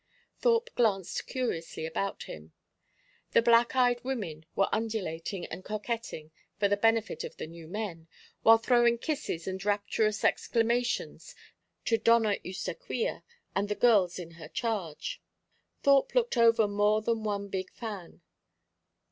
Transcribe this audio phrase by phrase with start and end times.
[0.39, 2.53] Thorpe glanced curiously about him.
[3.33, 8.07] The black eyed women were undulating and coquetting for the benefit of the new men,
[8.41, 11.35] while throwing kisses and rapturous exclamations
[11.85, 13.21] to Doña Eustaquia
[13.55, 15.21] and the girls in her charge.
[15.83, 18.21] Thorpe looked over more than one big fan.